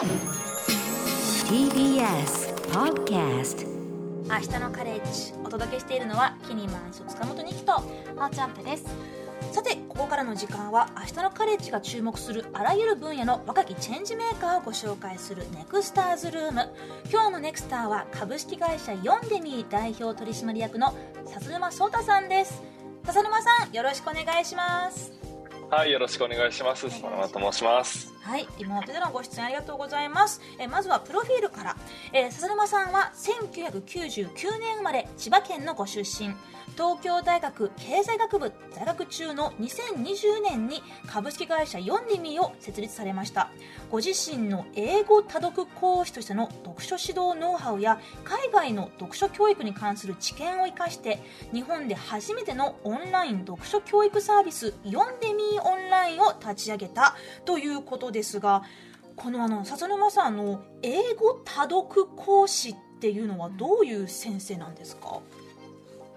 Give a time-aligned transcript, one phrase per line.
[0.00, 0.08] TBS
[2.72, 8.84] Podcast 明日のカレッジお届けしているのはキニマンス塚本二希とあーちゃんぺです。
[9.52, 16.70] さてここからの時間は明日のカレッジが注目するあらゆる分野の若きチェンジメーカーをご紹介するネクスターズルーム。
[17.12, 20.94] 今日のネクスターは株式会社ヨンデミー代表取締役の
[21.26, 22.62] 笹沼聡太さんです。
[23.04, 25.19] 笹沼さんよろしくお願いします。
[25.70, 26.88] はい、よろしくお願いします。
[26.88, 28.12] 佐野と申します。
[28.22, 30.40] はい、リモートでのご出演ありがとうございます。
[30.58, 31.76] えまずはプロフィールから、
[32.12, 36.34] えー笹沼さんは1999年生まれ、千葉県のご出身。
[36.76, 43.50] 東京大学経済学部在学中の2020年に株式会社ヨンデミーを設立されました。
[43.90, 51.20] ご自身の英語多読講師としての読書指導ノウハウや海外の読書教育に関する知見を生かして
[51.52, 58.62] 日本で初めてのオンライン読書教育サービスヨンデミーオンラインを立ち上げたということですが
[59.16, 65.20] このあの笹沼さんの英語多読講師っていうのはどういう先生なんですか、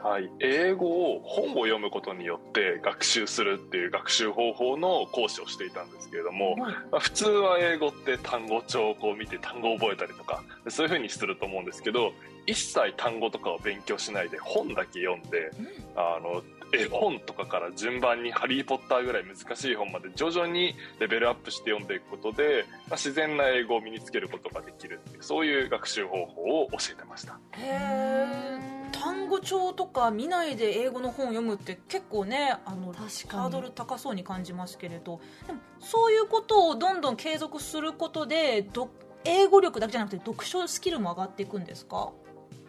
[0.02, 12.12] はい、英語を本を読むことによって学習するっていう学習方法の講師をしていたんですけれども、まあ普通は英語って単語帳をこう見て単語を覚えたりとかそういうふうにすると思うんですけど
[12.46, 15.52] 一切単語とかを勉強しないで本だけ読んで
[15.96, 16.42] あの
[16.74, 27.40] 絵本とかから順番に「ハリー・ポッター」ぐらい難しい本まで徐々にレベルアップして読んでいくことで、まあ、自然な英語を身につけることができるっていうそういう学習方法を教えてました。
[27.54, 33.42] へえ単語帳とか見ないで英語の本を読むって結構ねあの確かに。
[33.44, 35.20] ハードル高そうに感じますけれど。
[35.48, 38.90] でもそういうことをどんどん継続することでど
[39.26, 42.12] 英語力だけじゃなくて読書スキルも上がっていくんですか？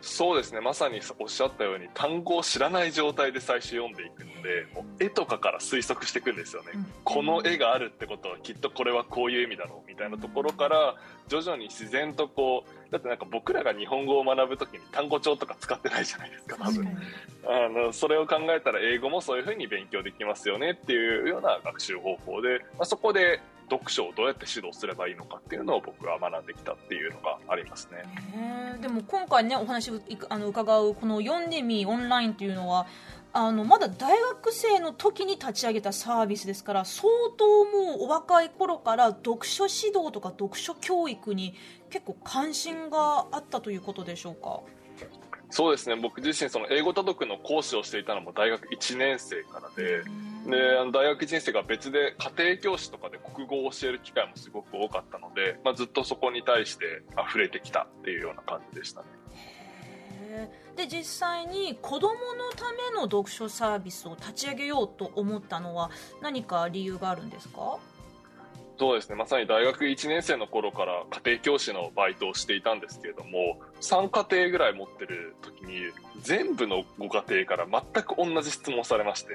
[0.01, 0.61] そうですね。
[0.61, 6.87] まさにおっしゃったように単語を知らない状態で最初読んでいくのでもう絵とかから推測していくんですよね、うん。
[7.05, 10.95] この絵があるってことはきっとこれはこういう意味だろうみたいなところから
[11.29, 16.87] 徐々に自然とこうだってなんか僕らが日本語を学ぶときに単語帳とか使ってないじゃないですか多分。
[17.47, 28.05] あのそれを考えたら英語もそういうふうに勉強できますよねっていうような学習方法で、まあ、そこで読書をどうやって指導すればいいのかっていうのを僕は学んできたっていうのがありますね。
[28.81, 32.87] でも今回ねお話をあの伺うこの「読んでみオンライン」っていうのは
[33.33, 41.55] あのまだ大学生の時に立ち上げたサービスですから相当もうお若い頃から読書指導とか読書教育に
[41.91, 44.61] 結構関心があったということでしょうか？
[45.55, 45.95] そうですね。
[45.95, 50.03] 僕自身その英語多読の講師をしていたのも大学1年生からで
[50.51, 59.07] であの大学1年生が別で家庭教師とかで国語を教える機会もすごく多かったので、まあ、ずっとそこに対して溢れてきたっていうような感じでしたね。
[60.75, 67.79] で実際に子どものための読書サービスを立ち上げようと思ったのは何か理由があるんですか？
[68.77, 69.15] そうですね。
[69.15, 75.81] まさに大学1年生の頃から家庭教師のバイトをしていたんですけれども3家庭ぐらい持ってる時に
[76.23, 79.31] 全部のご家庭から全く同じ質問をされまして、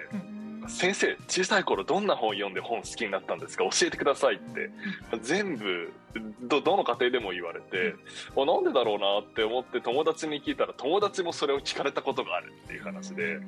[0.68, 3.64] 先生小さい頃どんな本読んで本好きになったんですか？
[3.64, 4.70] 教えてくださいって。
[5.22, 5.94] 全部
[6.42, 7.96] どどの家庭でも言われて、
[8.36, 13.40] あなんでだろうなって思って友達に聞いたら友達もそれを聞かれたことがあるっていう話で、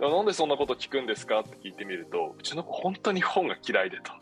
[0.00, 1.40] なんでそんなこと聞くんですか？
[1.40, 4.12] って聞いてみるとうちの子本当に本が嫌いでと。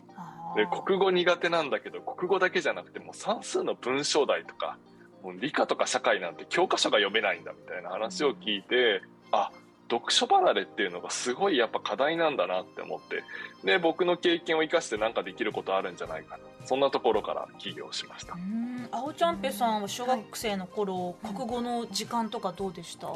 [0.57, 4.77] で国語苦手なんだけど国語だけじゃなくてもう算数の文章題とか
[5.23, 9.01] もう理科とか社会なんて教科書が読めないんだみたいな話を聞いて、
[9.31, 9.51] あ
[9.89, 13.23] 読書離れっていうのがすごいやっぱ課題なんだなって思って。
[13.63, 16.43] で僕の経験を生かして何かできることあるんじゃないかな。
[16.65, 18.33] そんなところから起業しました。
[18.33, 18.37] う。
[18.37, 18.89] ん。
[18.91, 23.07] 青ちゃんぺさんは小学生の頃、国語の時間とかどうでした、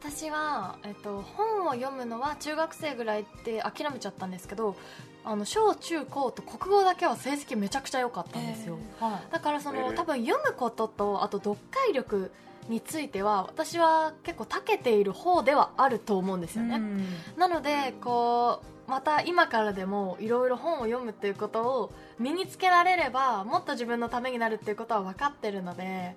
[0.00, 4.76] 私は、えっと、本を読むのは中学生ぐらいで諦めちゃったんですけど
[5.26, 9.32] あの小中高と国語だけは成績めちゃくちゃ良かったんですよ、はい。
[9.32, 9.96] だからその、えー。
[9.96, 12.30] 多分読むこととあと読解力
[12.68, 17.04] については私は結構長けている方ではあると思うんですよね、うん。
[17.36, 26.16] なのでこうまた今からでもいろいろ本を読むっていうことを身につけられればもっと自分のためになるっていうことは分かってるので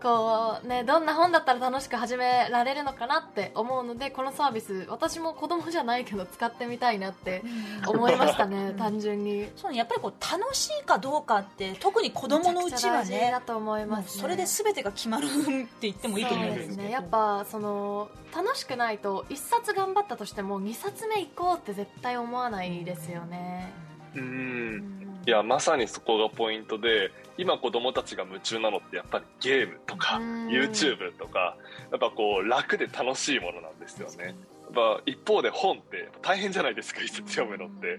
[0.00, 7.42] こうねどんな本だったら楽しく始められるのかなって思うのでこのサービス私も子供じゃないけど使ってみたいなって
[7.86, 9.50] 思いましたね単純に。
[9.56, 16.74] そうねやっぱりこう楽しいかどうかって特に子供のうちはねだと思います、ね、それで全てが決まるって言ってもいいと思うんですけど。
[16.74, 16.92] そうですね。
[16.92, 25.20] やっぱその楽しくないと1冊頑張ったとしても2冊目行こうって絶対思わないですよね、うんうん。
[25.26, 30.48] いやまさにそこがポイントで今子供たちが夢中なのってやっぱりゲームとかうん。
[30.48, 31.56] YouTube とか
[31.90, 34.24] やっぱこう楽で楽しいものなんですよね。
[34.24, 37.98] やっぱ一方で本って大変じゃないですか一冊読むのって。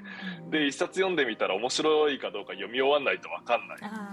[0.49, 3.77] で一冊読んでみたら面白いかどうか読み終わんないと分かんない。
[3.81, 4.11] あ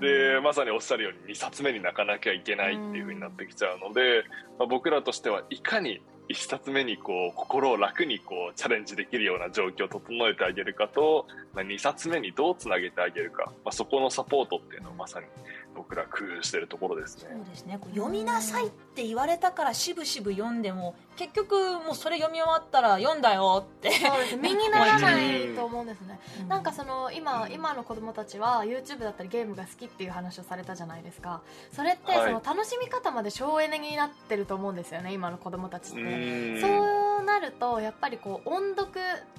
[0.00, 4.24] でまさにおっしゃるように2冊目に泣かなきゃいけないっていう風になってきちゃうので、
[4.58, 6.00] まあ、僕らとしてはいかに
[6.30, 15.26] 1冊目にこう心を楽にこうチャレンジできるような状況を整えてあげるかと、まあ、2冊目にどうつなげてあげるか、まあ、そこのサポートっていうのをまさに
[15.74, 17.28] 僕ら工夫してるところですね。
[17.32, 17.78] そうですね。
[17.80, 23.90] こう読みなさいって言われたからしぶしぶ読んでも結局もうそれ読み終わったら読んだよって。
[23.92, 26.48] そうです 身にならないと思うんですね、うん。
[26.48, 31.42] なんかその今今の子供たちは YouTube だったりゲームが好きっていう話をされたじゃないですか。
[31.72, 32.26] それってはい。
[32.26, 36.00] その楽しみ方まで省エネになってると思うんですよね今の子供たちって。
[36.00, 38.90] うんそうなるとやっぱりこう音読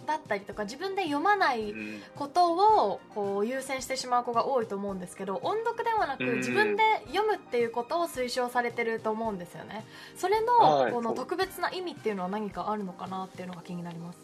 [0.05, 2.01] だったりとか自分で読まないうん。
[2.15, 2.53] こと
[2.87, 6.37] をこう優先してしまう子が多いと思うんですけど音読ではなくうん。
[6.37, 9.85] 自分で読むっていうことを推奨されてると思うんですよね。
[10.15, 10.91] それはい。
[10.91, 14.19] のこの特別な意味っていうのは何かあるのかなっていうのが気になります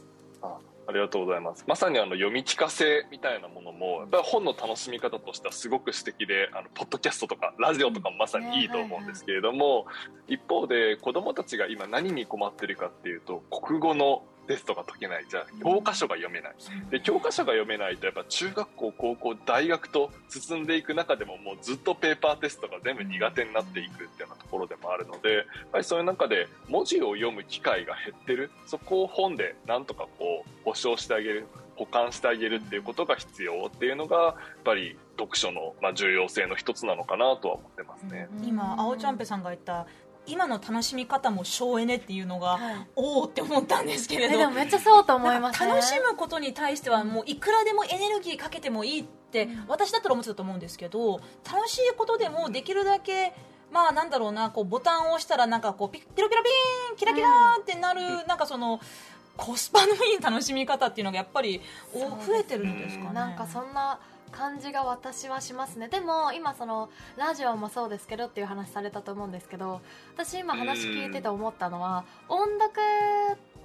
[0.88, 1.66] ありがとうございます。
[1.68, 9.86] まさにあの読み聞かせみたいなものも、やっぱり本の楽しみ方としてはすごく素敵で、あの、ポッドキャストとかラジオとかもまさにいいと思うんですけれども、
[10.28, 16.56] 一方で子供たちが今何に困ってるかっていうと、国語のテストが解けない、じゃあ教科書が読めない。
[16.90, 38.28] で、教科書が読めないと、やっぱ中学校、高校、大学と進んでいく中でももうずっとペーパーテストが全部苦手になっていくっていうようなところでもあるので、やっぱりそういう中で文字を読む機会が減ってる、そこを本でなんとかこう保証してあげる、保管してあげるっていうことが必要っていうのが、やっぱり読書のまあ重要性の一つなのかなとは思ってますね。
[38.44, 39.86] 今青ちゃんぺさんが言った
[40.28, 42.88] 今の楽しみ方も省エネっていうのが、はい。
[42.96, 44.36] おおって思ったんですけれど。
[44.36, 45.70] えでもめっちゃそうと思いますね。
[45.70, 53.34] 楽しむことに対してはもういくらでもエネルギーかけてもいいって私だったら思ってたと思うんですけど楽しいことでもできるだけ
[53.72, 58.80] まあなんだろうなこうボタンを押したらなんかこうピッピロピロピーンキラキラーってなる、なんかその
[59.36, 61.62] コスパのいい楽しみ方っていうのがやっぱり
[61.94, 63.14] 増えてるんですかね。
[63.14, 64.00] なんかそんな
[64.32, 65.88] 感じが私はしますね。
[65.88, 69.82] でも今そのラジオもそうですけどっていう話されたと思うんですけど
[70.16, 72.82] 私今話聞いてて思ったのは音読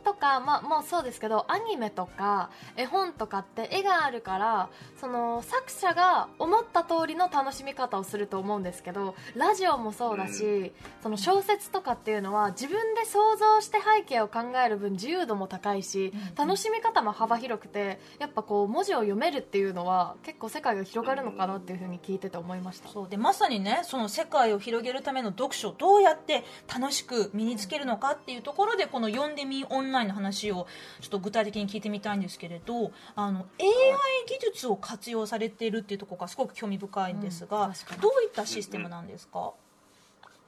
[0.02, 4.68] とか、まあ、もうそうですけどアニメとか絵本とかって絵があるから
[5.00, 10.72] その作者が思った通りの楽しみ方をすると思うんですけどラジオもそうだし、
[11.02, 22.88] その小説とかっていうのは自分で想像して背景を考える分自由度も高いし、楽しみ方も幅広くてやっぱこう文字を読めるっていうのは結構世界が広がるのかなっていうふうに聞いてて思いました。
[22.88, 23.08] そう。
[23.08, 30.66] でまさにねその世界を広げるための読書をどうやって楽しく身につけるのかっていうところでこの「読んでみオンライン」の話を
[31.00, 39.52] ちょっと具体的に聞いてみたいんですけれどあの AI 技術を活用されているっていうところがすごく興味深いんですが、うんどういったシステムなんですか、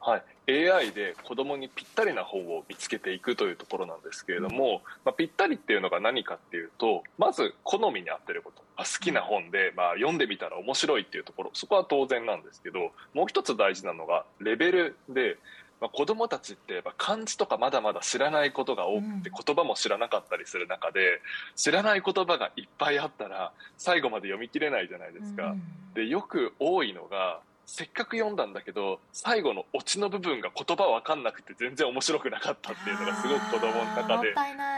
[0.00, 15.38] はい、AI で子供にぴったりな本を見つけていくというところなんですけれども、まあ、ぴったりっていうのが何かっていうとまず好みに合ってることあ好きな本で、まあ、読んでみたら面白いっていうところそこは当然なんですけどもう一つ大事なのがレベルで、
[15.84, 21.20] まあ、子供たちってやっぱ漢字とかまだまだ知らないことが多くて、うん言葉も知らなかったりする中で
[21.56, 25.54] 知らない言葉がいっぱいあったら最後まで読み切れないじゃないですか。
[25.94, 34.34] でよく多いのがせっかく読んだんだけど最後のオチの部分が言葉わかんなくて全然面白くなかったっていうのがすごく子供の中もで。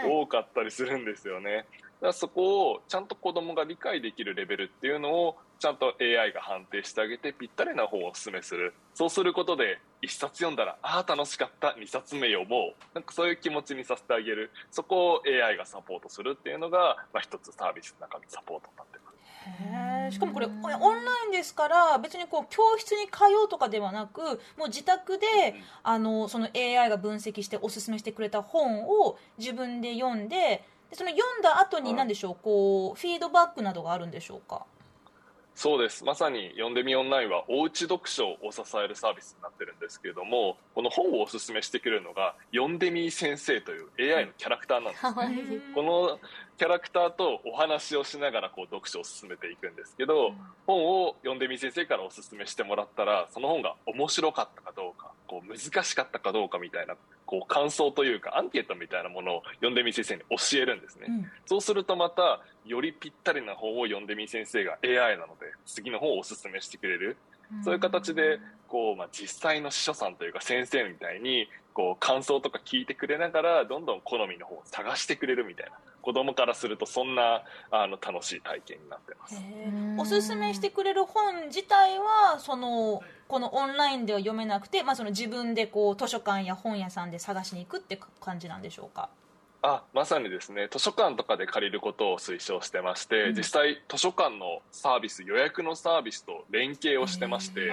[0.08, 1.66] 多かったりするんですよね。
[2.02, 8.74] だそこをちゃんと子供が理解できるレベルっていうのをちゃんと AI が判定してあげてぴったりな本をお勧めする。
[8.94, 11.68] そうすることで1冊読んだらああ楽しかった。
[11.78, 12.94] 2冊目読もう。
[12.94, 14.50] なんかそういう気持ちにさせてあげる。
[14.70, 19.16] そこを AI がサポートするっていうのが、まあ、一つサービスの中のサポートになってます。
[19.62, 20.10] へー。
[20.10, 24.20] しかもこれオンラインですから別にこう教室に通うとかではなく
[24.58, 25.26] もう自宅で
[25.82, 30.62] あのその AI が分析しておすすめしてくれた本を自分で読んでで
[30.96, 31.94] その読んだ後にはい。
[31.98, 32.36] 何でしょう？
[32.42, 34.64] こうフィードバックなどがあるんでしょうか？
[35.54, 36.04] そうです。
[36.04, 45.32] まさに読んでみオンラインはおうち読書を支えるサービスになってるんですけれどもこの本をおすすめしてくれるのが読んでみ先生という AI のキャラクターなんですかわい。
[45.32, 45.38] い。
[45.74, 46.18] この
[46.58, 50.32] キャラクターとお話をしながらこう読書を進めていくんですけど、
[50.66, 61.30] 本を読んでみ先生からおすすめしてもらったらその本が面白かったかどうかこう難しかったかどうかみたいなこう感想というかアンケートみたいなものを読んでみ先生に教えるんですね、うん。
[61.44, 67.16] そうするとまたよりぴったりな本を読んでみ先生が AI なので次の本をおすすめしてくれる。
[67.62, 75.72] そういう形でこう、まあ、実際の司書さんというか先生みたいにこう感想とか聞いてくれながらどんどん好みの本を探してくれるみたいな
[76.06, 79.42] 子供からするとそんなあの楽しい体験になってます。
[79.98, 89.08] おすすめしてくれる本自体はそのこのオンラインでは読めなくて、まあ、その自分でこう図書館や本屋さんで探しに行くって感じなんでしょうか？
[89.62, 90.68] あまさにですね。
[90.70, 93.34] 図書館とかで借りることを推奨してまして、うん。
[93.34, 97.72] 実際図書館のサービス予約のサービスと連携をしてまして、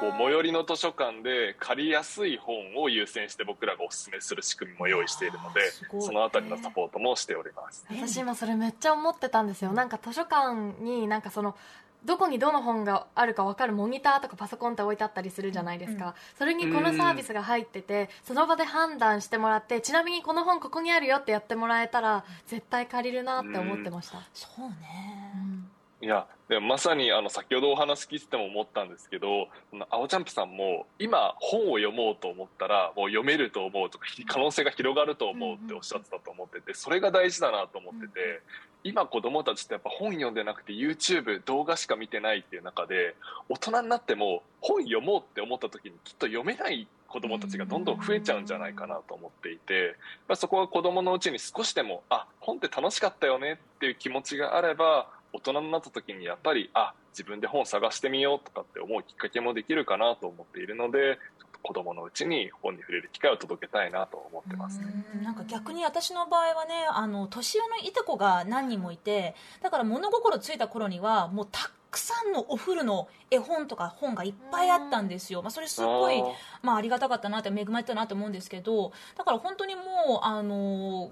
[0.00, 5.60] こう最寄りの図書館で借りやすい本を優先して僕らがお勧めする仕組みも用意しているので
[6.00, 7.84] そのあたりのサポートもしております。
[7.90, 9.72] 私今それめっちゃ思ってたんですよ。
[9.72, 11.56] なんか図書館になんかその
[12.04, 25.57] どこにどの本があるか分かるモニターとかパソコンって置いてあったりするじゃないですか、うんそれにこのサービスが入っててその場で判断してもらってちなみにこの本ここにあるよってやってもらえたら絶対借りるなって思ってました、そうね、うん
[26.00, 38.42] いやでもまさにあの先ほどお話聞いてても思ったんですけどその青ジャンプさんも今本を読もうと思ったらもう読めると思うとか可能性が広がると思うっておっしゃってたと思っててそれが大事だなと思ってて
[38.84, 43.16] 今子供たちってやっぱ本読んでなくて YouTube 動画しか見てないっていう中で
[43.48, 49.96] 大人になっても本読もうって思った時にきっと読めない子供たちがどんどん増えちゃうんじゃないかなと思っていて
[50.36, 61.18] そこは子供のうちに少しでもあ本って楽しかったよねっていう気持ちがあれば大人になった時にやっぱりあ自分で本探してみようとかって思うきっかけもできるかなと思っているので
[61.62, 64.86] 子供のうちに本に触れる機会を届けたいなと思ってますね。
[65.16, 76.22] うんなんか逆に私の場合はねあの年上のいとこが何人もいてだから物心ついた頃にはもうたくさんのお古の絵本とか本がいっぱいあったんですよ、まあ、それすごい
[76.62, 79.82] まあ、ありがたかったなって恵まれたなと思うんですけどだから本当にも
[80.22, 81.10] うあの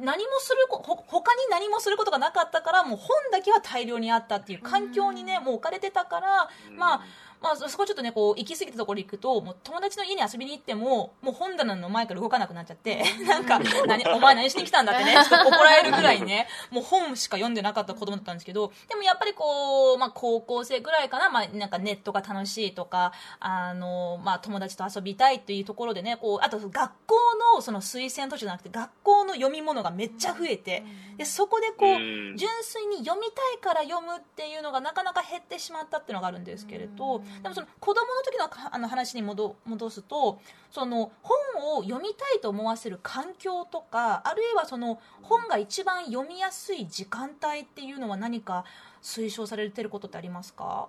[0.00, 7.00] 何もするこほ他に何もすることがなかったからもう本だけは大量にあったっていう環境にねもう置かれてたからまあ
[7.42, 27.16] まあ、そそこちょっとね、こう、行き過ぎたところに行くと、もう友達の家に遊びに行っても、もう本棚の前から動かなくなっちゃって、なんか、何、お前何しに来たんだってね、 ちょっと怒られるぐらいね、もう本しか読んでなかった子供だったんですけど、でもやっぱりこう、まあ高校生ぐらいかな、まあなんかネットが楽しいとか、あの、まあ友達と遊びたいっていうところでね、こう、あと学校
[27.54, 30.84] のその推薦図書じゃなくて、学校の読み物がめっちゃ増えて、
[31.16, 32.36] で、そこでこう、うん。
[32.36, 48.64] 純粋に読みたいから読むっていうのがなかなか減ってしまったっていうのがあるんですけれど、でもその子供の時のかあの話に戻戻すとその本を読みたいと思わせる環境とかあるいはその本が一番読みやすい時間帯っていうのは何か
[49.02, 50.88] 推奨されてることってありますか？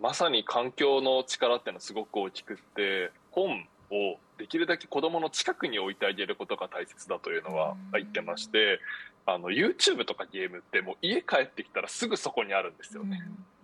[0.00, 8.78] まさに環境の力っていうのはすごく大きくって本をできるだけ子供の近くに置いてあげることが大切だというのは言ってまして
[9.26, 13.20] あの YouTube とかゲームってもう家帰ってきたらすぐそこにあるんですよね、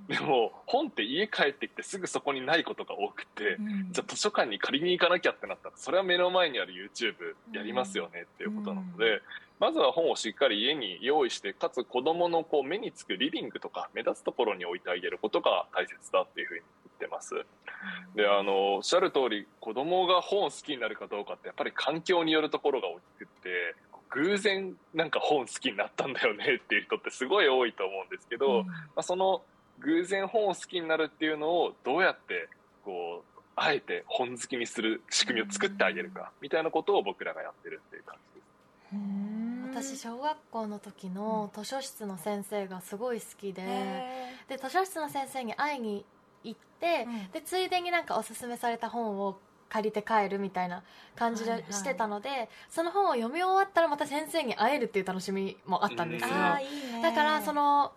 [0.08, 3.92] でも本って家帰ってきてすぐそこにないことが多くて、うん。
[3.92, 7.14] じゃあ図書館に借りに行かなきゃってなったらそれは目の前にある YouTube
[7.56, 9.22] やりますよねっていうことなので、
[9.60, 16.60] まずは本をしっかり家に用意してかつ子供のこう目につくリビングとか目立つところに置いてあげることが大切だっていうふうに
[17.00, 17.34] 言ってます。
[18.14, 23.74] であのおっしゃる通り子供が本を好きになるかどうかってやっぱり環境によるところが大きくって
[24.10, 29.42] 偶然なんか本好きになったんだよねっていう人ってすごい多いと思うんですけど、まあ、その
[29.80, 32.48] 偶然本を好きになるっていうのをどうやって
[32.84, 38.94] こうあえて本好きにする仕組みを作ってあげるかみたいなことを僕らがやってるっていう感じです。
[38.94, 39.34] うん
[39.74, 46.04] 私小学校の時の図書室の先生がすごい好きで、へで図書室の先生に会いに
[46.44, 47.30] 行って、うん。
[47.32, 49.36] でついでになんかおすすめされた本を
[49.68, 50.84] 借りて帰るみたいな
[51.16, 51.62] 感じはいはい。
[51.64, 56.28] でしてたので、その本を読み終わったらまた先生に会えるっていう楽しみもあったんですよ、
[56.94, 57.02] うん。
[57.02, 57.92] だからその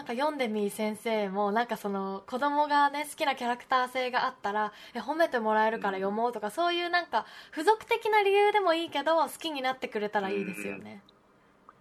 [0.00, 11.02] なんか読んでみー先生もなんかその子供がね好きなキャラクター性があったらえ褒めてもらえるから読もうとかそういうなんか付属的な理由でもいいけど好きになってくれたらいいですよね、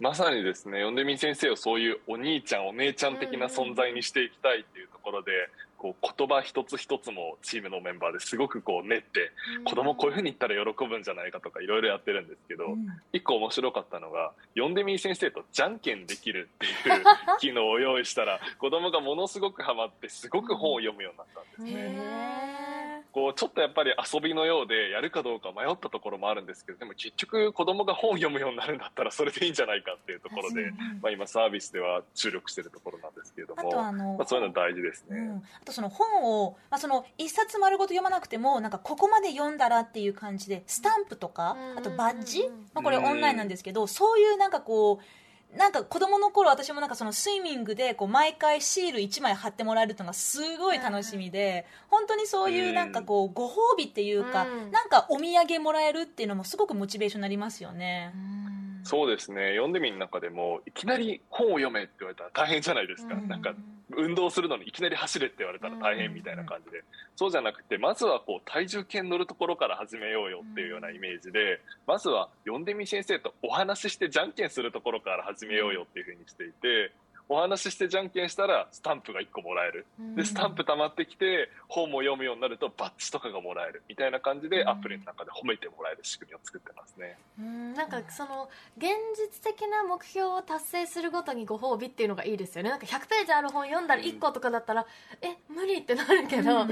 [0.01, 5.31] まさにですね、読んでみ先生をそういうお兄ちゃん、お姉ちゃん的な存在にしていきたいっていうところで、
[5.79, 9.31] こう言葉一つ一つもチームのメンバーですごくこう練って、
[9.63, 12.87] 子供こういう風に言ったら喜ぶんじゃないかとかいろいろやってるんですけど、うん。
[13.13, 17.03] 一個面白かったのが、読んでみ先生とじゃんけんできるっていう
[17.39, 21.77] 機能を用意したら、子供がものすごくハマって、すごく本を読むようになったんです。
[21.77, 22.58] へ
[23.11, 35.17] こうちょっとやっぱり遊びのようでやるかどうか迷ったところもあるんですけどでも結局子供が本を読むようになるんだったらそれでいいんじゃないかっていうところで、うんまあ、今サービスでは注力してるところなんですけれどあもとあの、まあ、そういうの大事ですね。
[35.17, 45.03] うん、あとその本を、まあ、その一冊丸ごと読まなくてもなんかここまで読んだらっていう感じでスタンプとかうんあとバッジ、うんまあ、これオンラインなんですけどそういうなんかこう
[45.57, 54.71] なんか子供の頃私もなんかそのスイミングでこう毎回シール1枚貼ってもらえるのがすごい楽しみで本当にそういうなんかこうご褒美っていうかうん。
[54.71, 58.11] なんかお土産もらえるっていうのもすごくモチベーションになりますよね。
[58.15, 58.38] うん
[58.83, 59.51] そうですね。
[59.51, 63.27] 読んでみる中でもいきなり本を読めって言われたら大変じゃないですか、うん。
[63.27, 63.53] なんか
[63.95, 66.83] 運動するのにいきなり走れって言われたら大変みたいな感じで、
[67.15, 76.91] そうじゃなくてまずはこう体重計に乗るところから始めようよっていうようなイメージで、まずは読んでみ先生とお話ししてじゃんけんするところから始めようよっていうふうにしていて。
[77.29, 79.85] お話ししてじゃんけんしたらスタンプが1個もらえる。
[80.15, 83.83] でスタンプ溜まってきて本も読むようになるとバッジとかがもらえる。
[83.87, 84.69] みたいな感じでうん。
[84.69, 87.17] アプリの中で褒めてもらえる仕組みを作ってますね。
[87.39, 87.73] うん。
[87.75, 92.71] なんかその現実的な目標を達成するごとにご褒美っていうのがいいですよね。
[92.71, 94.87] なんか100ページある本読んだら1個とかだったら、
[95.21, 96.67] え無理ってなるけど、こ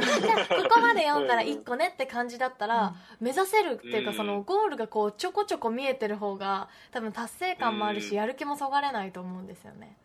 [0.73, 4.17] こまで読んだら1個ねって感じだったら、目指せるっていうか、うん。
[4.17, 8.15] そのゴールがこうちょこちょこ見えてる方が多分達成感もあるし、うん。
[8.15, 9.95] やる気もそがれないと思うんですよね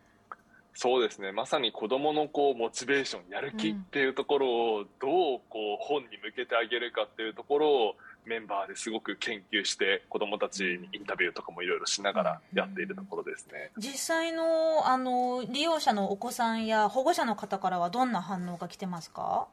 [0.74, 1.32] そうですね。
[1.32, 13.70] まさに子どものこうモチベーションやる気っていうところをどうこう本に向けてあげるかっていうところをメンバーですごく研究して子どもたちにインタビューとかもいろいろしながらやっているところですね。
[13.76, 19.48] 実際のあの利用者のお子さんや保護者の方からはどんな反応が来てますか？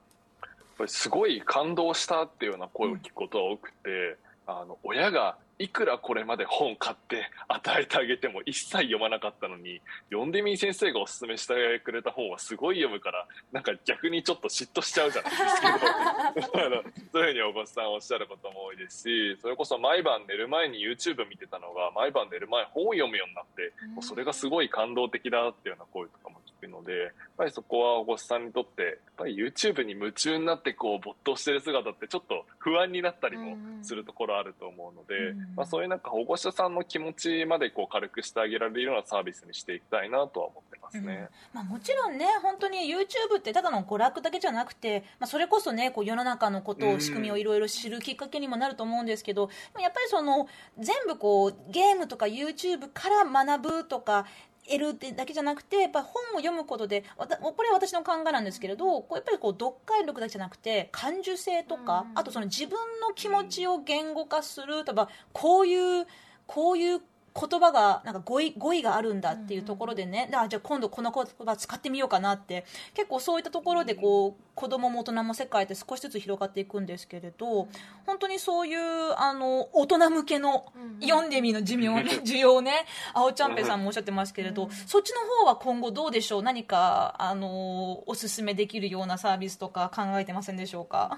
[0.87, 16.63] すごい感動したっていうような声を聞くことが多くて、あの親がいくらこれまで本買って与えてあげても一切読まなかったのに読んでみー先生がおすすめしてくれた本はすごい読むからなんか逆にちょっと嫉妬しちゃうじゃないですけど。
[16.65, 41.29] あのそういうふうにお子さんおっしゃることも多いですしそれこそ毎晩寝る前に YouTube 見てたのが毎晩寝る前本を読むようになってもうそれがすごい感動的だっていうような声とかも聞くのでやっぱりそこはお子さんにとってやっぱり YouTube に夢中になってこう没頭してる姿ってちょっと不安になったりもするところあると思うので、うんまあ、そういうなんか保護者さんの気持ちまでこう軽くしてあげられるようなサービスにしていきたいなとは思ってますね。
[41.53, 54.25] まあ、もちろんね本当に YouTube ってただの娯楽だけじゃなくて、まあ、それこそねこう世の中のことうんを仕組みをいろいろ知るきっかけにもなると思うんですけど、やっぱりその全部こうゲームとか YouTube から学ぶとか
[54.69, 62.19] 得るってだけじゃなくてやっぱ本を読むことでわたこれは私の考えなんですけれどこうやっぱりこう読解力だけじゃなくて感受性とか、うん。
[62.19, 66.05] あとその自分の気持ちを言語化する例えばこういう
[66.45, 67.01] こういう
[67.39, 72.65] 言葉がなんか語彙語彙があるんだっていうところでね、あじゃあ今度この言葉使ってみようかなって。
[72.93, 77.67] 結構そういったところでこう子供も大人も世界って少しずつ広がっていくんですけれど
[78.05, 86.43] 本当にそういうあの大人向けのうん読んでみの寿命 ね需要ね青ちゃんぺさんもおっしゃってますけれど、うんそっちの方は今後どうでしょう？
[86.43, 91.17] 何かあのおすすめできるようなサービスとか考えてませんでしょうか？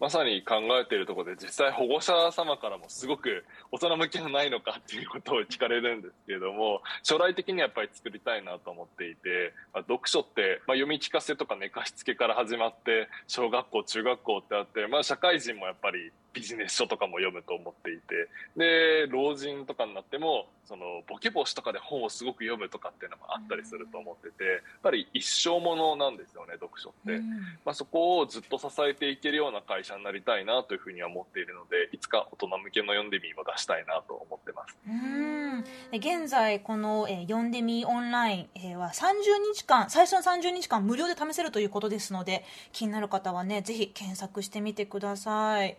[0.00, 27.18] まさに考えているところで実際保護者様からもすごく大人向けがないのかっていうことを聞かれるんですけれども将来的にはやっぱり作りたいなと思っていて、まあ、読書って、まあ、読み聞かせとか寝かしつけから始まって小学校中学校ってあって、まあ、社会人もやっぱりビジネス書とかも読むと思っていてで老人とかになってもそのボケ防止とかで本をすごく読むとかっていうのもあったりすると思っててやっぱり一生ものなんですよね読書って。
[27.64, 34.76] まあ、そこをずっと支えていけるような会社になりたいなというふうには思っているのでいつか大人向けの読んでみーも出したいなと思ってます。
[34.86, 45.76] うん現在この、えー読んでみオンライン、えーは30日間最初の30日間無料で試せるということですので気になる方はねぜひ検索してみてください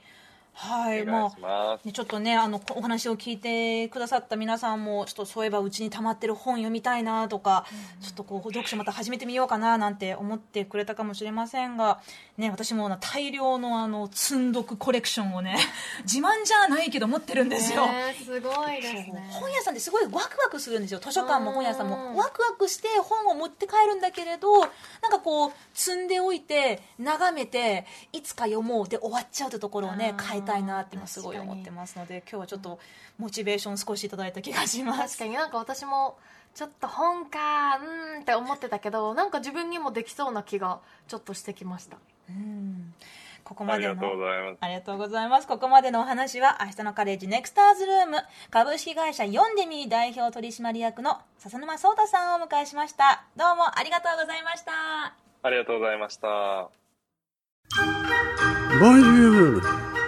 [0.53, 1.79] はいまあ。
[1.83, 7.65] ねちょっとねあのこお話を聞いてくださった皆さんもちょっとそういえばうちに溜まってる本読みたいなとか、
[8.01, 11.99] ちょっとこう読書また始めてみようかななんて思ってくれたかもしれませんが、
[12.37, 15.57] ね、私もな大量のあの積んどくコレクションをね
[16.03, 17.87] 自慢じゃないけど持ってるんですよ。
[17.87, 19.29] ねすごいですね。
[19.31, 20.99] 本屋さんってすごいワクワクするんですよ。
[20.99, 22.17] 図書館も本屋さんうんも。
[22.17, 24.69] ワクワクして本を持って帰るんだけれどなん
[25.11, 32.79] かこう積んでおいて眺めていつか読もうで終わっちゃうってところをね変えたいなって今すごい思ってますので今日はちょっと
[33.17, 36.17] モチベーション少しいただいた気がします確かになんか私も
[36.53, 41.97] ちょっと本かうーんって思ってたけどなんか自分にもできそうな気がちょっとしてきました
[42.29, 42.93] うん
[43.43, 44.57] ここあまでのりがとうございます。
[44.61, 45.47] ありがとうございます。
[45.47, 48.17] ここまでのお話は、明日のカレッジネクスターズルーム
[48.49, 53.25] 株式会社読んでみー代表取締役の笹沼聡太さんをお迎えしました。
[53.35, 54.71] どうもありがとうございました。
[55.43, 56.69] ありがとうございました。
[58.79, 59.90] ボンジュール